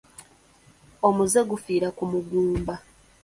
Omuzze 1.07 1.39
gufiira 1.51 1.87
ku 1.97 2.03
muguumba. 2.11 2.75